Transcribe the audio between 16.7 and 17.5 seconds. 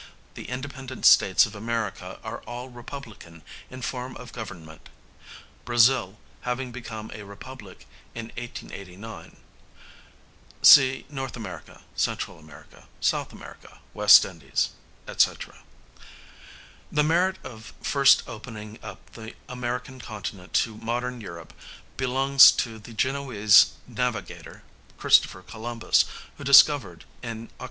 The merit